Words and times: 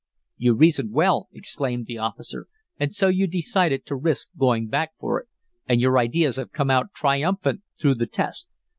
"You 0.37 0.55
reasoned 0.55 0.93
well," 0.93 1.27
exclaimed 1.31 1.85
the 1.85 1.99
officer, 1.99 2.47
"and 2.79 2.91
so 2.91 3.07
you 3.07 3.27
decided 3.27 3.85
to 3.85 3.95
risk 3.95 4.29
going 4.35 4.67
back 4.67 4.93
for 4.99 5.21
it, 5.21 5.27
and 5.67 5.79
your 5.79 5.99
ideas 5.99 6.37
have 6.37 6.51
come 6.51 6.71
out 6.71 6.91
triumphant 6.91 7.61
through 7.79 7.93
the 7.93 8.07
test. 8.07 8.49